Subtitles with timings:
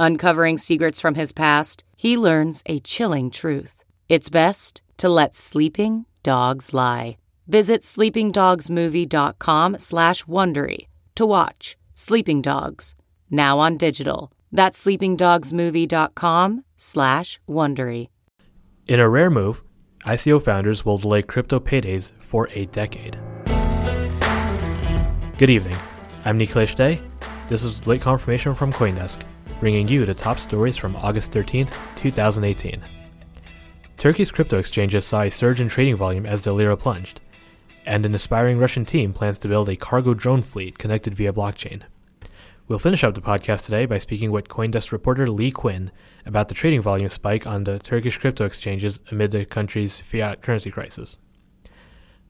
[0.00, 3.84] Uncovering secrets from his past, he learns a chilling truth.
[4.08, 7.18] It's best to let sleeping dogs lie.
[7.46, 12.94] Visit sleepingdogsmovie.com slash Wondery to watch Sleeping Dogs,
[13.30, 14.32] now on digital.
[14.50, 18.08] That's sleepingdogsmovie.com slash Wondery.
[18.86, 19.62] In a rare move,
[20.06, 23.18] ICO founders will delay crypto paydays for a decade.
[25.36, 25.76] Good evening.
[26.24, 27.02] I'm Nikhilesh De.
[27.50, 29.20] This is late confirmation from Coindesk
[29.60, 32.82] bringing you the top stories from August 13, 2018.
[33.98, 37.20] Turkey's crypto exchanges saw a surge in trading volume as the lira plunged,
[37.84, 41.82] and an aspiring Russian team plans to build a cargo drone fleet connected via blockchain.
[42.68, 45.90] We'll finish up the podcast today by speaking with Coindesk reporter Leigh Cuen
[46.24, 50.70] about the trading volume spike on the Turkish crypto exchanges amid the country's fiat currency
[50.70, 51.18] crisis.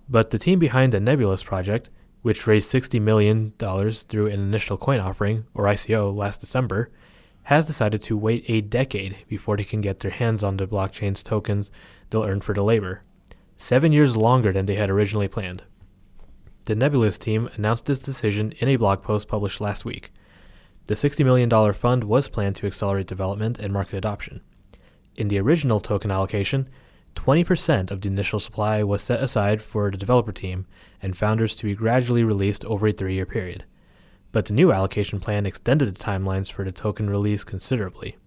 [0.10, 1.90] But the team behind the Nebulas project,
[2.24, 6.92] which raised $60 million through an initial coin offering, or ICO, last December,
[7.44, 11.24] has decided to wait a decade before they can get their hands on the blockchain's
[11.24, 11.72] tokens
[12.10, 13.04] they'll earn for the labor.
[13.58, 15.64] Seven years longer than they had originally planned.
[16.66, 20.12] The Nebulas team announced this decision in a blog post published last week.
[20.88, 24.42] The $60 million fund was planned to accelerate development and market adoption.
[25.16, 26.68] In the original token allocation,
[27.16, 30.66] 20% of the initial supply was set aside for the developer team
[31.02, 33.64] and founders to be gradually released over a three year period.
[34.34, 38.18] But the new allocation plan extended the timelines for the token release considerably.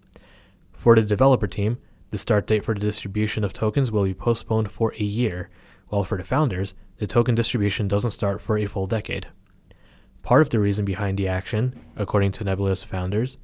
[0.73, 1.77] For the developer team,
[2.09, 5.49] the start date for the distribution of tokens will be postponed for a year,
[5.89, 9.27] while for the founders, the token distribution doesn't start for a full decade.
[10.23, 13.37] Part of the reason behind the action, according to Nebulas founders,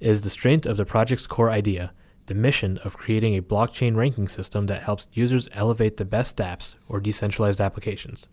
[0.00, 1.92] is the strength of the project's core idea
[2.28, 6.76] the mission of creating a blockchain ranking system that helps users elevate the best apps
[6.88, 8.28] or decentralized applications.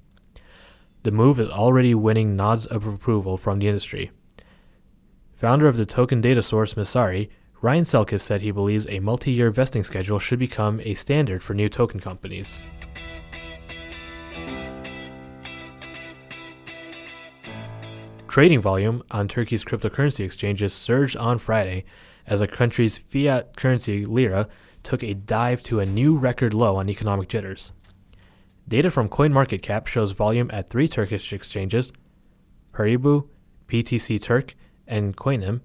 [1.03, 4.11] The move is already winning nods of approval from the industry.
[5.33, 7.29] Founder of the token data source Messari,
[7.61, 11.53] Ryan Selkis said he believes a multi year vesting schedule should become a standard for
[11.53, 12.62] new token companies.
[18.27, 21.85] Trading volume on Turkey's cryptocurrency exchanges surged on Friday
[22.28, 24.47] as the country's fiat currency lira
[24.84, 27.72] took a dive to a new record low on economic jitters.
[28.68, 31.91] Data from CoinMarketCap shows volume at three Turkish exchanges,
[32.74, 33.28] Paribu,
[33.68, 34.56] BTC Turk,
[34.88, 35.62] and Coinem,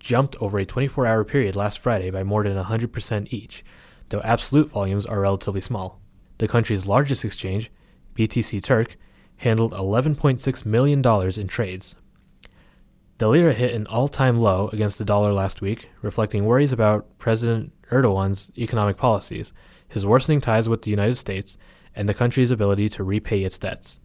[0.00, 3.64] jumped over a 24 hour period last Friday by more than 100% each,
[4.08, 6.00] though absolute volumes are relatively small.
[6.38, 7.70] The country's largest exchange,
[8.16, 8.96] BTC Turk,
[9.36, 11.00] handled $11.6 million
[11.38, 11.94] in trades.
[13.22, 17.06] The lira hit an all time low against the dollar last week, reflecting worries about
[17.20, 19.52] President Erdogan's economic policies,
[19.86, 21.56] his worsening ties with the United States,
[21.94, 24.00] and the country's ability to repay its debts.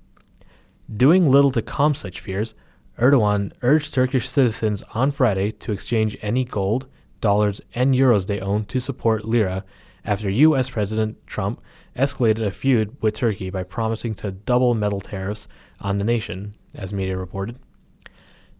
[0.95, 2.53] Doing little to calm such fears,
[2.99, 6.85] Erdogan urged Turkish citizens on Friday to exchange any gold,
[7.19, 9.65] dollars, and euros they own to support lira
[10.05, 10.69] after U.S.
[10.69, 11.59] President Trump
[11.95, 15.47] escalated a feud with Turkey by promising to double metal tariffs
[15.81, 17.57] on the nation, as media reported.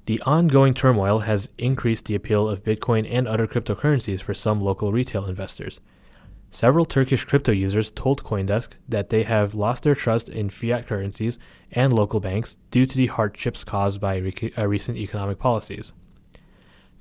[0.08, 4.94] The ongoing turmoil has increased the appeal of Bitcoin and other cryptocurrencies for some local
[4.94, 5.82] retail investors.
[6.50, 11.38] Several Turkish crypto users told Coindesk that they have lost their trust in fiat currencies
[11.74, 15.92] and local banks due to the hardships caused by uh, recent economic policies.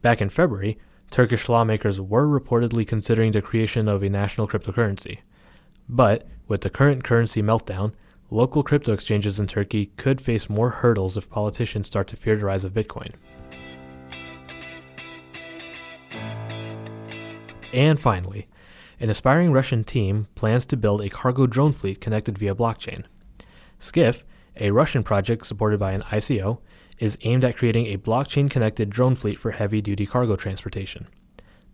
[0.02, 0.76] Back in February,
[1.12, 5.18] Turkish lawmakers were reportedly considering the creation of a national cryptocurrency.
[5.88, 7.92] But with the current currency meltdown,
[8.30, 12.44] local crypto exchanges in Turkey could face more hurdles if politicians start to fear the
[12.44, 13.12] rise of Bitcoin.
[17.72, 18.48] And finally,
[18.98, 23.04] an aspiring Russian team plans to build a cargo drone fleet connected via blockchain.
[23.78, 24.24] Skiff,
[24.56, 26.58] a Russian project supported by an ICO,
[26.98, 31.06] is aimed at creating a blockchain connected drone fleet for heavy duty cargo transportation.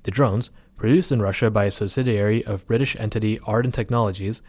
[0.02, 4.42] The drones, produced in Russia by a subsidiary of British entity Arden Technologies,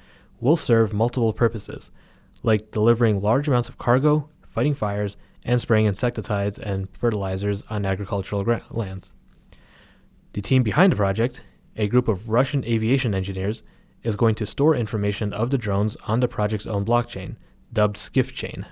[0.44, 1.90] will serve multiple purposes,
[2.44, 8.44] like delivering large amounts of cargo, fighting fires, and spraying insecticides and fertilizers on agricultural
[8.44, 9.12] gra- lands.
[10.34, 11.42] The team behind the project,
[11.76, 13.64] a group of Russian aviation engineers,
[14.04, 17.38] is going to store information of the drones on the project's own blockchain,
[17.72, 18.66] dubbed Skiff Chain.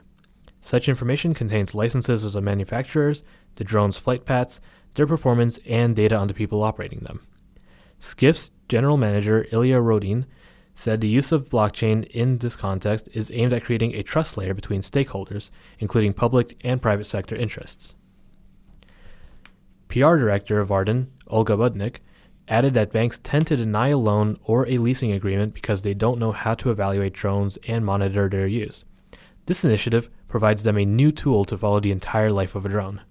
[0.59, 3.23] Such information contains licenses of the manufacturers,
[3.55, 4.59] the drone's flight paths,
[4.93, 7.21] their performance, and data on the people operating them.
[7.99, 10.25] Skiff's general manager, Ilya Rodin,
[10.81, 14.51] said the use of blockchain in this context is aimed at creating a trust layer
[14.51, 17.93] between stakeholders, including public and private sector interests.
[19.89, 21.97] PR director of Arden, Olga Budnik,
[22.47, 26.17] added that banks tend to deny a loan or a leasing agreement because they don't
[26.17, 28.83] know how to evaluate drones and monitor their use.
[29.45, 33.01] This initiative provides them a new tool to follow the entire life of a drone.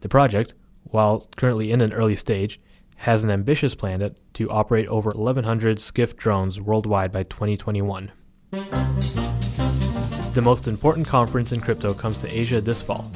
[0.00, 2.58] The project, while currently in an early stage,
[3.02, 8.12] has an ambitious plan to operate over 1,100 Skiff drones worldwide by 2021.
[8.52, 13.10] The most important conference in crypto comes to Asia this fall.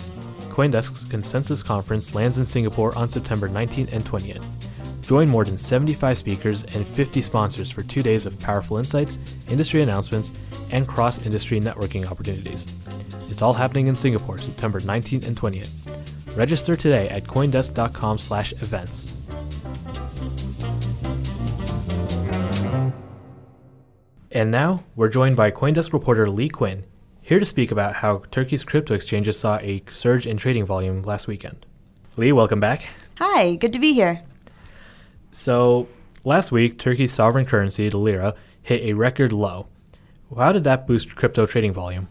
[0.48, 4.44] Coindesk's Consensus Conference lands in Singapore on September 19th and 20th.
[5.02, 9.18] Join more than 75 speakers and 50 sponsors for two days of powerful insights,
[9.48, 10.32] industry announcements,
[10.72, 12.66] and cross industry networking opportunities.
[13.30, 15.70] It's all happening in Singapore, September 19th and 20th.
[16.36, 19.15] Register today at coindesk.com/events.
[24.36, 26.82] And now, we're joined by Coindesk reporter Leigh Cuen,
[27.22, 31.26] here to speak about how Turkey's crypto exchanges saw a surge in trading volume last
[31.26, 31.64] weekend.
[32.18, 32.90] Leigh, welcome back.
[33.16, 34.20] Hi, good to be here.
[35.30, 35.88] So,
[36.22, 39.68] last week, Turkey's sovereign currency, the lira, hit a record low.
[40.36, 42.08] How did that boost crypto trading volume?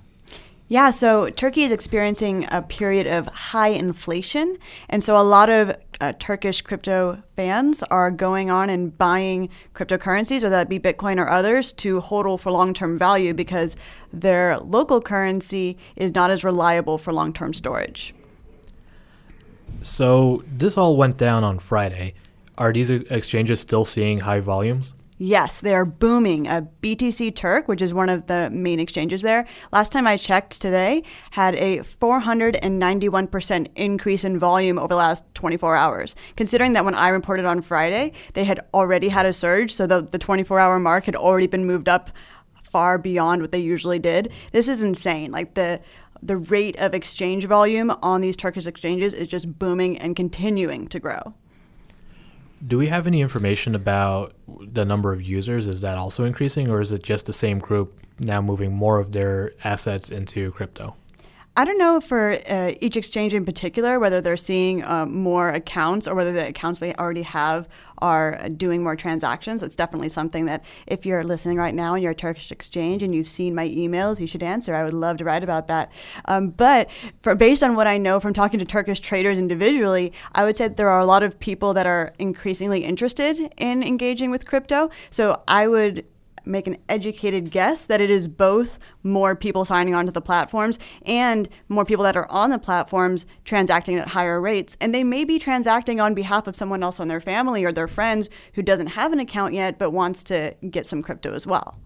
[0.67, 4.57] Yeah, so Turkey is experiencing a period of high inflation.
[4.89, 10.43] And so a lot of uh, Turkish crypto fans are going on and buying cryptocurrencies,
[10.43, 13.75] whether that be Bitcoin or others, to hodl for long term value because
[14.11, 18.13] their local currency is not as reliable for long term storage.
[19.81, 22.13] So this all went down on Friday.
[22.57, 24.93] Are these exchanges still seeing high volumes?
[25.17, 26.47] Yes, they are booming.
[26.47, 30.17] Uh, a BTC Turk, which is one of the main exchanges there, last time I
[30.17, 36.15] checked today, had a 491% increase in volume over the last 24 hours.
[36.35, 40.01] Considering that when I reported on Friday, they had already had a surge, so the,
[40.01, 42.11] the 24 hour mark had already been moved up
[42.63, 44.31] far beyond what they usually did.
[44.51, 45.31] This is insane.
[45.31, 45.81] Like the
[46.21, 50.99] the rate of exchange volume on these Turkish exchanges is just booming and continuing to
[50.99, 51.35] grow.
[52.65, 55.67] Do we have any information about the number of users?
[55.67, 59.11] Is that also increasing, or is it just the same group now moving more of
[59.11, 60.95] their assets into crypto?
[61.57, 66.05] I don't know for uh, each exchange in particular whether they're seeing um, more accounts
[66.05, 67.69] or whether the accounts they already have
[67.99, 69.63] are doing more transactions.
[69.63, 73.15] It's definitely something that if you're listening right now and you're a Turkish exchange and
[73.15, 74.75] you've seen my emails, you should answer.
[74.75, 75.93] I would love to write about that.
[76.25, 76.89] Um, but
[77.21, 80.67] for, based on what I know from talking to Turkish traders individually, I would say
[80.67, 84.89] there are a lot of people that are increasingly interested in engaging with crypto.
[85.09, 86.05] So I would
[86.45, 91.49] make an educated guess that it is both more people signing onto the platforms and
[91.69, 94.77] more people that are on the platforms transacting at higher rates.
[94.81, 97.87] And they may be transacting on behalf of someone else on their family or their
[97.87, 101.79] friends who doesn't have an account yet but wants to get some crypto as well.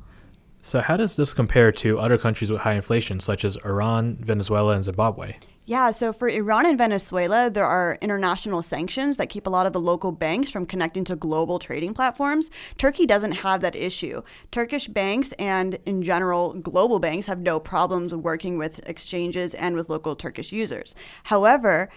[0.62, 4.76] So, how does this compare to other countries with high inflation, such as Iran, Venezuela,
[4.76, 5.36] and Zimbabwe?
[5.70, 9.72] Yeah, so for Iran and Venezuela, there are international sanctions that keep a lot of
[9.72, 12.50] the local banks from connecting to global trading platforms.
[12.80, 14.24] Turkey doesn't have that issue.
[14.50, 19.90] Turkish banks and, in general, global banks have no problems working with exchanges and with
[19.90, 20.96] local Turkish users.
[21.26, 21.88] However,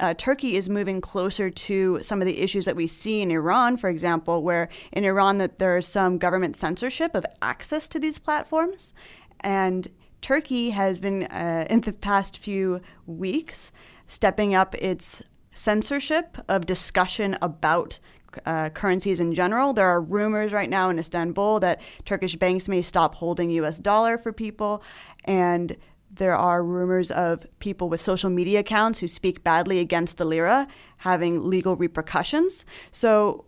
[0.00, 3.76] uh, Turkey is moving closer to some of the issues that we see in Iran,
[3.76, 8.18] for example, where in Iran that there is some government censorship of access to these
[8.18, 8.92] platforms,
[9.38, 9.86] and
[10.22, 13.72] Turkey has been, uh, in the past few weeks,
[14.06, 15.22] stepping up its
[15.52, 17.98] censorship of discussion about
[18.46, 19.72] uh, currencies in general.
[19.72, 24.18] There are rumors right now in Istanbul that Turkish banks may stop holding US dollar
[24.18, 24.82] for people.
[25.24, 25.76] And
[26.12, 30.66] there are rumors of people with social media accounts who speak badly against the lira
[30.98, 32.64] having legal repercussions.
[32.90, 33.44] So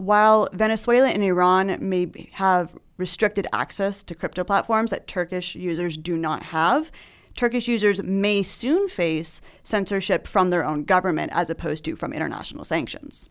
[0.00, 6.16] while Venezuela and Iran may have restricted access to crypto platforms that Turkish users do
[6.16, 6.90] not have,
[7.36, 12.64] Turkish users may soon face censorship from their own government as opposed to from international
[12.64, 13.28] sanctions.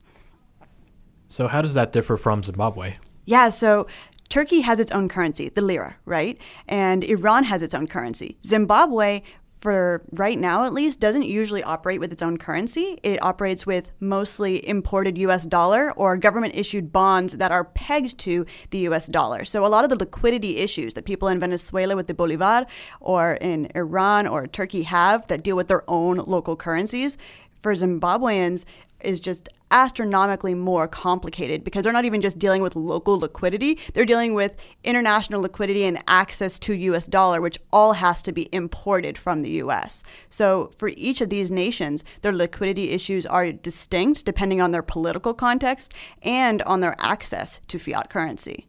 [1.28, 2.94] So, how does that differ from Zimbabwe?
[3.26, 3.88] Yeah, so
[4.30, 6.40] Turkey has its own currency, the lira, right?
[6.68, 8.38] And Iran has its own currency.
[8.46, 9.22] Zimbabwe,
[9.60, 12.98] for right now at least, doesn't usually operate with its own currency.
[13.04, 18.46] It operates with mostly imported US dollar or government issued bonds that are pegged to
[18.72, 19.46] the US dollar.
[19.46, 22.66] So a lot of the liquidity issues that people in Venezuela with the bolivar
[23.00, 27.18] or in Iran or Turkey have that deal with their own local currencies,
[27.62, 28.66] for Zimbabweans,
[29.01, 34.06] is just astronomically more complicated because they're not even just dealing with local liquidity, they're
[34.06, 39.18] dealing with international liquidity and access to US dollar, which all has to be imported
[39.18, 40.04] from the US.
[40.30, 45.34] So for each of these nations, their liquidity issues are distinct depending on their political
[45.34, 48.66] context and on their access to fiat currency.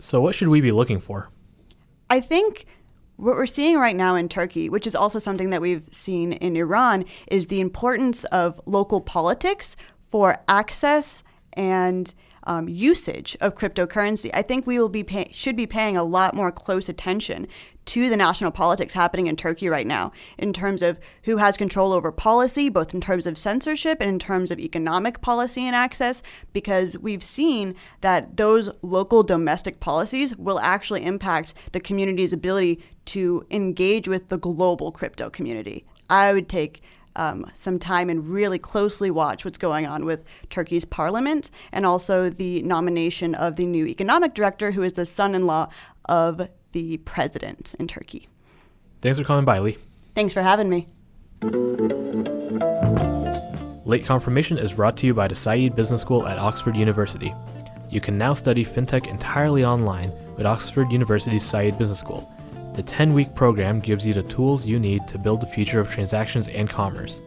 [0.00, 1.28] So, what should we be looking for?
[2.08, 2.66] I think
[3.18, 6.56] what we're seeing right now in Turkey, which is also something that we've seen in
[6.56, 9.76] Iran, is the importance of local politics
[10.08, 14.30] for access and um, usage of cryptocurrency.
[14.32, 17.48] I think we will be pay- should be paying a lot more close attention
[17.88, 21.94] to the national politics happening in Turkey right now in terms of who has control
[21.94, 26.22] over policy, both in terms of censorship and in terms of economic policy and access,
[26.52, 33.46] because we've seen that those local domestic policies will actually impact the community's ability to
[33.50, 35.82] engage with the global crypto community.
[36.10, 36.82] I would take
[37.16, 42.28] um, some time and really closely watch what's going on with Turkey's parliament and also
[42.28, 45.68] the nomination of the new economic director, who is the son in law
[46.04, 48.28] of the president in Turkey.
[49.00, 49.78] Thanks for coming by, Leigh.
[50.14, 50.88] Thanks for having me.
[53.84, 57.34] Late Confirmation is brought to you by the Said Business School at Oxford University.
[57.90, 62.30] You can now study fintech entirely online with Oxford University's Said Business School.
[62.74, 65.88] The 10 week program gives you the tools you need to build the future of
[65.90, 67.22] transactions and commerce.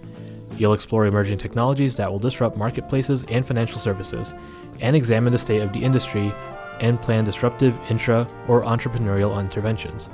[0.57, 4.33] You'll explore emerging technologies that will disrupt marketplaces and financial services,
[4.81, 6.31] and examine the state of the industry
[6.81, 10.09] and plan disruptive intra or entrepreneurial interventions.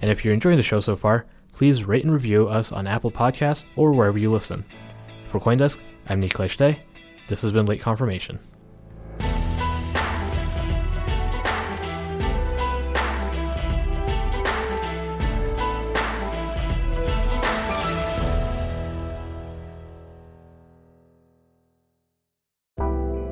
[0.00, 1.26] and if you're enjoying the show so far,
[1.56, 4.62] please rate and review us on Apple Podcasts or wherever you listen.
[5.30, 6.78] For Coindesk, I'm Nick De.
[7.28, 8.38] This has been Late Confirmation.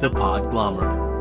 [0.01, 1.13] The Podglomerate.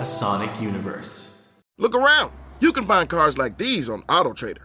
[0.00, 1.52] A sonic universe.
[1.78, 2.32] Look around.
[2.60, 4.64] You can find cars like these on AutoTrader